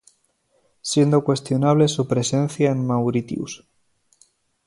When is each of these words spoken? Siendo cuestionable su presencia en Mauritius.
Siendo 0.81 1.23
cuestionable 1.23 1.87
su 1.87 2.07
presencia 2.07 2.71
en 2.71 2.87
Mauritius. 2.87 3.67